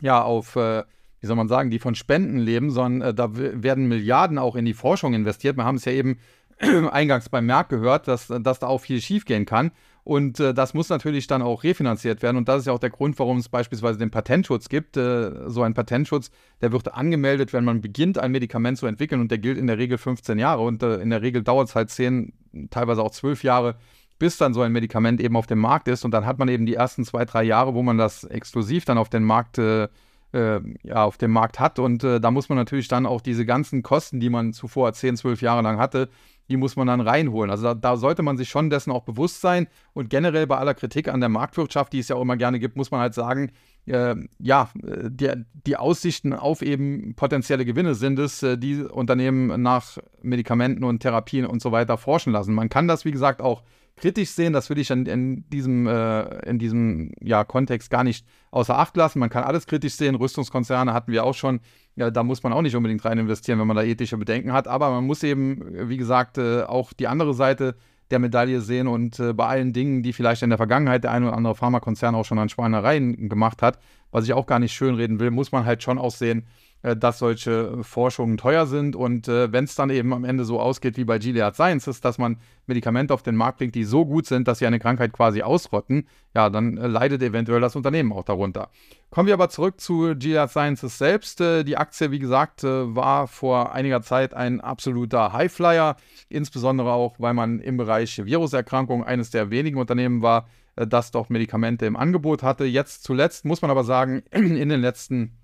[0.00, 0.84] ja auf äh,
[1.20, 4.64] wie soll man sagen, die von Spenden leben, sondern äh, da werden Milliarden auch in
[4.64, 5.56] die Forschung investiert.
[5.56, 6.18] Wir haben es ja eben
[6.90, 9.70] eingangs beim Merck gehört, dass, dass da auch viel schiefgehen kann.
[10.08, 12.38] Und äh, das muss natürlich dann auch refinanziert werden.
[12.38, 14.96] Und das ist ja auch der Grund, warum es beispielsweise den Patentschutz gibt.
[14.96, 16.30] Äh, so ein Patentschutz,
[16.62, 19.20] der wird angemeldet, wenn man beginnt, ein Medikament zu entwickeln.
[19.20, 20.62] Und der gilt in der Regel 15 Jahre.
[20.62, 22.32] Und äh, in der Regel dauert es halt 10,
[22.70, 23.76] teilweise auch 12 Jahre,
[24.18, 26.06] bis dann so ein Medikament eben auf dem Markt ist.
[26.06, 28.96] Und dann hat man eben die ersten zwei, drei Jahre, wo man das exklusiv dann
[28.96, 29.88] auf den Markt äh,
[30.32, 31.78] äh, ja, auf dem Markt hat.
[31.78, 35.16] Und äh, da muss man natürlich dann auch diese ganzen Kosten, die man zuvor 10,
[35.16, 36.08] 12 Jahre lang hatte,
[36.48, 37.50] die muss man dann reinholen.
[37.50, 39.68] Also da, da, sollte man sich schon dessen auch bewusst sein.
[39.92, 42.76] Und generell bei aller Kritik an der Marktwirtschaft, die es ja auch immer gerne gibt,
[42.76, 43.52] muss man halt sagen,
[43.86, 45.30] äh, ja, die,
[45.66, 51.46] die, Aussichten auf eben potenzielle Gewinne sind es, äh, die Unternehmen nach Medikamenten und Therapien
[51.46, 52.54] und so weiter forschen lassen.
[52.54, 53.62] Man kann das, wie gesagt, auch
[53.98, 54.52] kritisch sehen.
[54.52, 58.96] Das würde ich in, in diesem, äh, in diesem ja, Kontext gar nicht außer Acht
[58.96, 59.18] lassen.
[59.18, 60.14] Man kann alles kritisch sehen.
[60.14, 61.60] Rüstungskonzerne hatten wir auch schon.
[61.96, 64.68] Ja, da muss man auch nicht unbedingt rein investieren, wenn man da ethische Bedenken hat.
[64.68, 67.74] Aber man muss eben, wie gesagt, äh, auch die andere Seite
[68.10, 71.24] der Medaille sehen und äh, bei allen Dingen, die vielleicht in der Vergangenheit der ein
[71.24, 73.78] oder andere Pharmakonzern auch schon an Schweinereien gemacht hat,
[74.10, 76.46] was ich auch gar nicht schönreden will, muss man halt schon auch sehen,
[76.82, 78.94] dass solche Forschungen teuer sind.
[78.94, 82.18] Und äh, wenn es dann eben am Ende so ausgeht wie bei Gilead Sciences, dass
[82.18, 85.42] man Medikamente auf den Markt bringt, die so gut sind, dass sie eine Krankheit quasi
[85.42, 88.70] ausrotten, ja, dann äh, leidet eventuell das Unternehmen auch darunter.
[89.10, 91.40] Kommen wir aber zurück zu Gilead Sciences selbst.
[91.40, 95.96] Äh, die Aktie, wie gesagt, äh, war vor einiger Zeit ein absoluter Highflyer,
[96.28, 101.28] insbesondere auch, weil man im Bereich Viruserkrankungen eines der wenigen Unternehmen war, äh, das doch
[101.28, 102.64] Medikamente im Angebot hatte.
[102.64, 105.38] Jetzt zuletzt muss man aber sagen, in den letzten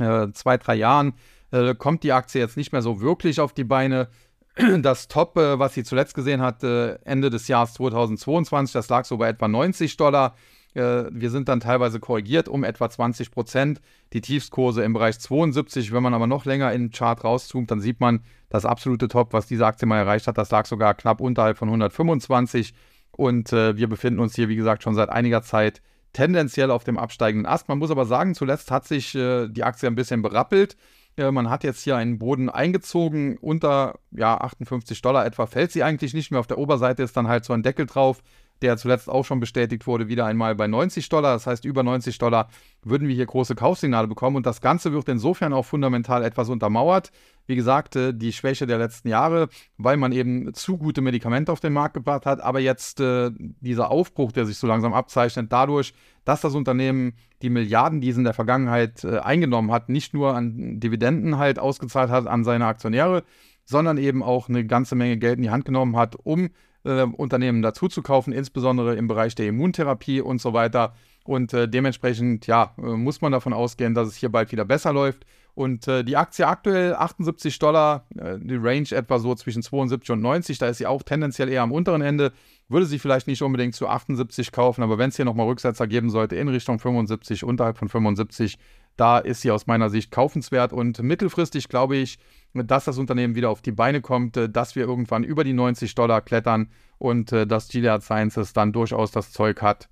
[0.00, 1.14] äh, zwei, drei Jahren
[1.50, 4.08] äh, kommt die Aktie jetzt nicht mehr so wirklich auf die Beine.
[4.80, 9.04] Das Top, äh, was sie zuletzt gesehen hat, äh, Ende des Jahres 2022, das lag
[9.04, 10.34] so bei etwa 90 Dollar.
[10.76, 13.80] Äh, wir sind dann teilweise korrigiert um etwa 20 Prozent.
[14.12, 15.92] Die Tiefskurse im Bereich 72.
[15.92, 19.32] Wenn man aber noch länger in den Chart rauszoomt, dann sieht man, das absolute Top,
[19.32, 22.74] was diese Aktie mal erreicht hat, das lag sogar knapp unterhalb von 125.
[23.10, 25.82] Und äh, wir befinden uns hier, wie gesagt, schon seit einiger Zeit
[26.16, 27.68] tendenziell auf dem absteigenden Ast.
[27.68, 30.74] Man muss aber sagen, zuletzt hat sich äh, die Aktie ein bisschen berappelt.
[31.18, 33.36] Äh, man hat jetzt hier einen Boden eingezogen.
[33.36, 36.40] Unter ja, 58 Dollar etwa fällt sie eigentlich nicht mehr.
[36.40, 38.22] Auf der Oberseite ist dann halt so ein Deckel drauf
[38.62, 41.34] der zuletzt auch schon bestätigt wurde, wieder einmal bei 90 Dollar.
[41.34, 42.48] Das heißt, über 90 Dollar
[42.82, 44.36] würden wir hier große Kaufsignale bekommen.
[44.36, 47.10] Und das Ganze wird insofern auch fundamental etwas untermauert.
[47.46, 51.60] Wie gesagt, äh, die Schwäche der letzten Jahre, weil man eben zu gute Medikamente auf
[51.60, 52.40] den Markt gebracht hat.
[52.40, 57.50] Aber jetzt äh, dieser Aufbruch, der sich so langsam abzeichnet, dadurch, dass das Unternehmen die
[57.50, 62.10] Milliarden, die es in der Vergangenheit äh, eingenommen hat, nicht nur an Dividenden halt ausgezahlt
[62.10, 63.24] hat an seine Aktionäre,
[63.64, 66.50] sondern eben auch eine ganze Menge Geld in die Hand genommen hat, um
[66.86, 70.94] äh, Unternehmen dazu zu kaufen, insbesondere im Bereich der Immuntherapie und so weiter.
[71.24, 74.92] Und äh, dementsprechend, ja, äh, muss man davon ausgehen, dass es hier bald wieder besser
[74.92, 75.26] läuft.
[75.54, 80.20] Und äh, die Aktie aktuell 78 Dollar, äh, die Range etwa so zwischen 72 und
[80.20, 82.32] 90, da ist sie auch tendenziell eher am unteren Ende.
[82.68, 86.10] Würde sie vielleicht nicht unbedingt zu 78 kaufen, aber wenn es hier nochmal Rücksetzer geben
[86.10, 88.58] sollte in Richtung 75, unterhalb von 75,
[88.96, 90.74] da ist sie aus meiner Sicht kaufenswert.
[90.74, 92.18] Und mittelfristig glaube ich,
[92.64, 95.94] dass das Unternehmen wieder auf die Beine kommt, äh, dass wir irgendwann über die 90
[95.94, 99.88] Dollar klettern und äh, dass Gilead Sciences dann durchaus das Zeug hat,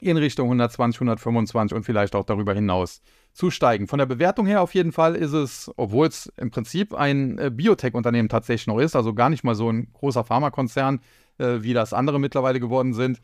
[0.00, 3.88] in Richtung 120, 125 und vielleicht auch darüber hinaus zu steigen.
[3.88, 7.50] Von der Bewertung her auf jeden Fall ist es, obwohl es im Prinzip ein äh,
[7.50, 11.00] Biotech-Unternehmen tatsächlich noch ist, also gar nicht mal so ein großer Pharmakonzern,
[11.40, 13.20] wie das andere mittlerweile geworden sind,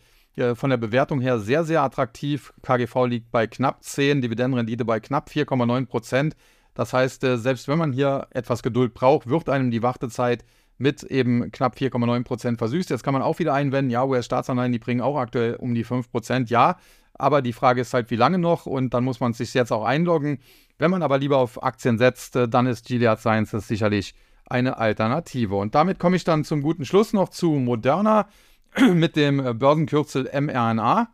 [0.54, 2.52] von der Bewertung her sehr, sehr attraktiv.
[2.62, 6.36] KGV liegt bei knapp 10, Dividendenrendite bei knapp 4,9 Prozent.
[6.74, 10.44] Das heißt, äh, selbst wenn man hier etwas Geduld braucht, wird einem die Wartezeit
[10.76, 12.90] mit eben knapp 4,9 Prozent versüßt.
[12.90, 16.10] Jetzt kann man auch wieder einwenden, ja, US-Staatsanleihen, die bringen auch aktuell um die 5
[16.10, 16.76] Prozent, ja.
[17.16, 19.84] Aber die Frage ist halt, wie lange noch und dann muss man sich jetzt auch
[19.84, 20.38] einloggen.
[20.78, 24.14] Wenn man aber lieber auf Aktien setzt, äh, dann ist Gilead Sciences sicherlich
[24.46, 25.54] eine Alternative.
[25.54, 28.28] Und damit komme ich dann zum guten Schluss noch zu Moderna
[28.92, 31.08] mit dem äh, Börsenkürzel mRNA.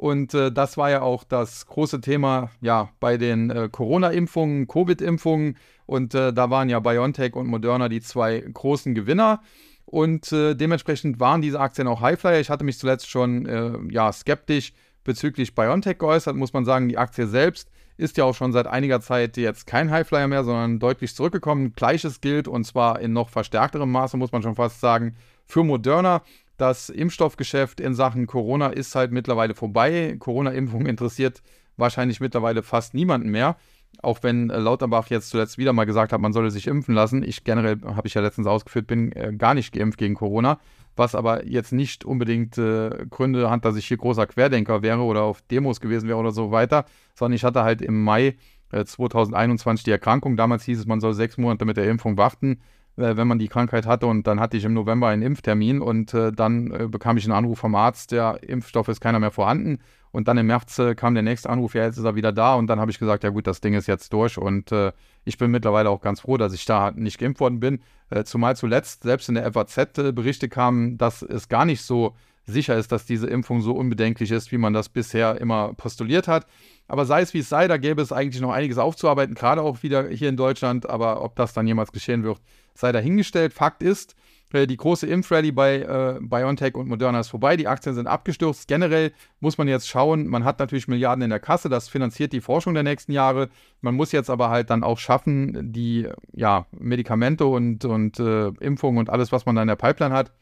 [0.00, 5.58] Und äh, das war ja auch das große Thema ja, bei den äh, Corona-Impfungen, Covid-Impfungen.
[5.84, 9.42] Und äh, da waren ja BioNTech und Moderna die zwei großen Gewinner.
[9.84, 12.40] Und äh, dementsprechend waren diese Aktien auch Highflyer.
[12.40, 14.72] Ich hatte mich zuletzt schon äh, ja, skeptisch
[15.04, 16.88] bezüglich BioNTech geäußert, muss man sagen.
[16.88, 20.78] Die Aktie selbst ist ja auch schon seit einiger Zeit jetzt kein Highflyer mehr, sondern
[20.78, 21.74] deutlich zurückgekommen.
[21.74, 26.22] Gleiches gilt und zwar in noch verstärkterem Maße, muss man schon fast sagen, für Moderna
[26.60, 30.16] das Impfstoffgeschäft in Sachen Corona ist halt mittlerweile vorbei.
[30.18, 31.42] Corona-Impfung interessiert
[31.76, 33.56] wahrscheinlich mittlerweile fast niemanden mehr.
[34.02, 37.22] Auch wenn äh, Lauterbach jetzt zuletzt wieder mal gesagt hat, man solle sich impfen lassen.
[37.22, 40.60] Ich generell, habe ich ja letztens ausgeführt, bin äh, gar nicht geimpft gegen Corona.
[40.96, 45.22] Was aber jetzt nicht unbedingt äh, Gründe hat, dass ich hier großer Querdenker wäre oder
[45.22, 48.36] auf Demos gewesen wäre oder so weiter, sondern ich hatte halt im Mai
[48.70, 50.36] 2021 äh, die Erkrankung.
[50.36, 52.60] Damals hieß es, man soll sechs Monate mit der Impfung warten
[52.96, 54.06] äh, wenn man die Krankheit hatte.
[54.06, 57.32] Und dann hatte ich im November einen Impftermin und äh, dann äh, bekam ich einen
[57.32, 59.78] Anruf vom Arzt, der Impfstoff ist keiner mehr vorhanden.
[60.12, 62.54] Und dann im März äh, kam der nächste Anruf, ja, jetzt ist er wieder da.
[62.54, 64.38] Und dann habe ich gesagt, ja gut, das Ding ist jetzt durch.
[64.38, 64.92] Und äh,
[65.24, 67.80] ich bin mittlerweile auch ganz froh, dass ich da nicht geimpft worden bin.
[68.24, 72.16] Zumal zuletzt selbst in der FAZ Berichte kamen, dass es gar nicht so
[72.50, 76.46] sicher ist, dass diese Impfung so unbedenklich ist, wie man das bisher immer postuliert hat.
[76.88, 79.82] Aber sei es wie es sei, da gäbe es eigentlich noch einiges aufzuarbeiten, gerade auch
[79.82, 80.88] wieder hier in Deutschland.
[80.88, 82.40] Aber ob das dann jemals geschehen wird,
[82.74, 83.52] sei dahingestellt.
[83.52, 84.14] Fakt ist,
[84.52, 87.56] äh, die große Impfrally bei äh, BioNTech und Moderna ist vorbei.
[87.56, 88.68] Die Aktien sind abgestürzt.
[88.68, 92.40] Generell muss man jetzt schauen, man hat natürlich Milliarden in der Kasse, das finanziert die
[92.40, 93.48] Forschung der nächsten Jahre.
[93.80, 98.98] Man muss jetzt aber halt dann auch schaffen, die ja, Medikamente und, und äh, Impfungen
[98.98, 100.32] und alles, was man da in der Pipeline hat,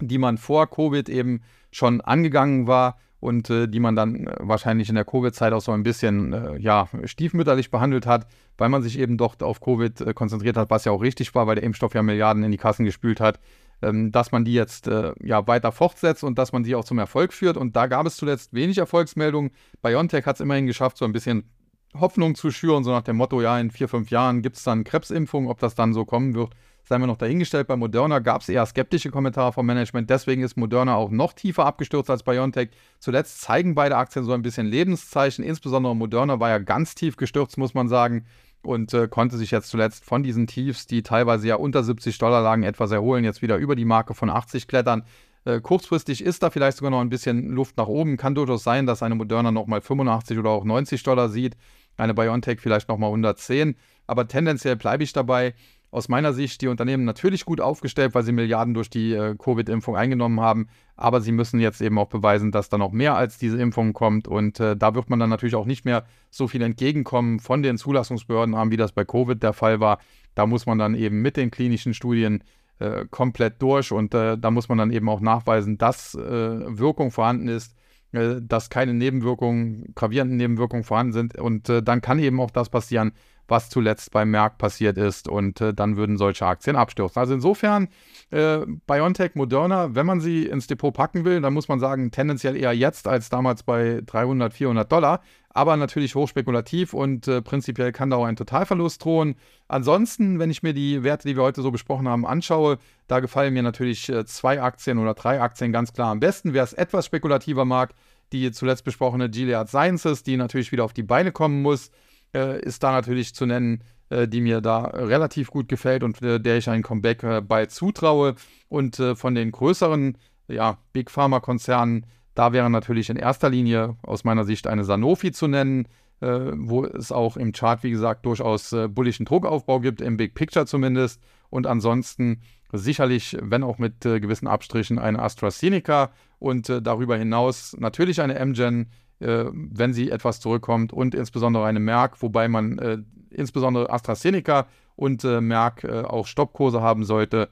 [0.00, 4.88] die man vor Covid eben schon angegangen war, und äh, die man dann äh, wahrscheinlich
[4.88, 8.26] in der Covid-Zeit auch so ein bisschen äh, ja, stiefmütterlich behandelt hat,
[8.56, 11.46] weil man sich eben doch auf Covid äh, konzentriert hat, was ja auch richtig war,
[11.46, 13.40] weil der Impfstoff ja Milliarden in die Kassen gespült hat,
[13.82, 16.98] ähm, dass man die jetzt äh, ja weiter fortsetzt und dass man die auch zum
[16.98, 17.56] Erfolg führt.
[17.56, 19.50] Und da gab es zuletzt wenig Erfolgsmeldungen.
[19.82, 21.50] BioNTech hat es immerhin geschafft, so ein bisschen
[21.94, 24.84] Hoffnung zu schüren, so nach dem Motto, ja, in vier, fünf Jahren gibt es dann
[24.84, 26.50] Krebsimpfung, ob das dann so kommen wird
[26.88, 27.68] seien wir noch dahingestellt.
[27.68, 30.10] Bei Moderna gab es eher skeptische Kommentare vom Management.
[30.10, 32.70] Deswegen ist Moderna auch noch tiefer abgestürzt als BioNTech.
[32.98, 35.44] Zuletzt zeigen beide Aktien so ein bisschen Lebenszeichen.
[35.44, 38.26] Insbesondere Moderna war ja ganz tief gestürzt, muss man sagen.
[38.62, 42.42] Und äh, konnte sich jetzt zuletzt von diesen Tiefs, die teilweise ja unter 70 Dollar
[42.42, 45.04] lagen, etwas erholen, jetzt wieder über die Marke von 80 klettern.
[45.44, 48.16] Äh, kurzfristig ist da vielleicht sogar noch ein bisschen Luft nach oben.
[48.16, 51.56] Kann durchaus sein, dass eine Moderna nochmal 85 oder auch 90 Dollar sieht.
[51.96, 53.76] Eine BioNTech vielleicht nochmal 110.
[54.06, 55.54] Aber tendenziell bleibe ich dabei
[55.90, 59.96] aus meiner Sicht die Unternehmen natürlich gut aufgestellt, weil sie Milliarden durch die äh, Covid-Impfung
[59.96, 60.68] eingenommen haben.
[60.96, 64.28] Aber sie müssen jetzt eben auch beweisen, dass da noch mehr als diese Impfung kommt.
[64.28, 67.78] Und äh, da wird man dann natürlich auch nicht mehr so viel entgegenkommen von den
[67.78, 69.98] Zulassungsbehörden haben, wie das bei Covid der Fall war.
[70.34, 72.44] Da muss man dann eben mit den klinischen Studien
[72.80, 73.90] äh, komplett durch.
[73.90, 77.74] Und äh, da muss man dann eben auch nachweisen, dass äh, Wirkung vorhanden ist
[78.12, 81.38] äh, dass keine Nebenwirkungen, gravierenden Nebenwirkungen vorhanden sind.
[81.38, 83.12] Und äh, dann kann eben auch das passieren,
[83.48, 87.18] was zuletzt beim Merck passiert ist und äh, dann würden solche Aktien abstürzen.
[87.18, 87.88] Also insofern
[88.30, 92.56] äh, BioNTech, Moderna, wenn man sie ins Depot packen will, dann muss man sagen, tendenziell
[92.56, 98.10] eher jetzt als damals bei 300, 400 Dollar, aber natürlich hochspekulativ und äh, prinzipiell kann
[98.10, 99.34] da auch ein Totalverlust drohen.
[99.66, 103.54] Ansonsten, wenn ich mir die Werte, die wir heute so besprochen haben, anschaue, da gefallen
[103.54, 106.52] mir natürlich äh, zwei Aktien oder drei Aktien ganz klar am besten.
[106.52, 107.94] Wer es etwas spekulativer mag,
[108.32, 111.90] die zuletzt besprochene Gilead Sciences, die natürlich wieder auf die Beine kommen muss
[112.34, 116.40] äh, ist da natürlich zu nennen, äh, die mir da relativ gut gefällt und äh,
[116.40, 118.34] der ich ein Comeback äh, bald zutraue.
[118.68, 120.18] Und von den größeren
[120.48, 122.04] ja, Big Pharma-Konzernen,
[122.34, 125.88] Da wäre natürlich in erster Linie aus meiner Sicht eine Sanofi zu nennen,
[126.20, 131.22] wo es auch im Chart, wie gesagt, durchaus bullischen Druckaufbau gibt, im Big Picture zumindest.
[131.48, 137.76] Und ansonsten sicherlich, wenn auch mit äh, gewissen Abstrichen, eine AstraZeneca und äh, darüber hinaus
[137.78, 142.98] natürlich eine MGen, äh, wenn sie etwas zurückkommt und insbesondere eine Merck, wobei man äh,
[143.30, 144.66] insbesondere AstraZeneca
[144.96, 147.50] und Merck auch Stoppkurse haben sollte,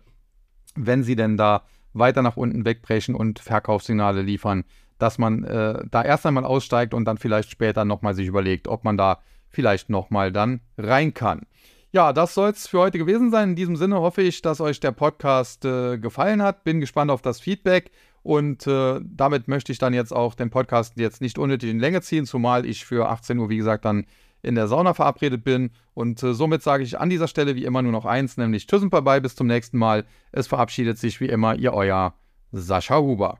[0.75, 1.63] wenn sie denn da
[1.93, 4.65] weiter nach unten wegbrechen und Verkaufssignale liefern,
[4.99, 8.85] dass man äh, da erst einmal aussteigt und dann vielleicht später nochmal sich überlegt, ob
[8.85, 11.47] man da vielleicht nochmal dann rein kann.
[11.93, 13.51] Ja, das soll es für heute gewesen sein.
[13.51, 16.65] In diesem Sinne hoffe ich, dass euch der Podcast äh, gefallen hat.
[16.65, 17.91] Bin gespannt auf das Feedback
[18.27, 22.03] und äh, damit möchte ich dann jetzt auch den Podcast jetzt nicht unnötig in Länge
[22.03, 24.05] ziehen, zumal ich für 18 Uhr, wie gesagt, dann
[24.43, 25.71] in der Sauna verabredet bin.
[25.95, 28.83] Und äh, somit sage ich an dieser Stelle wie immer nur noch eins, nämlich Tschüss
[28.83, 30.07] und Bye-bye, bis zum nächsten Mal.
[30.33, 32.15] Es verabschiedet sich wie immer Ihr Euer
[32.51, 33.39] Sascha Huber.